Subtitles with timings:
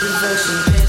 [0.00, 0.83] Devotion.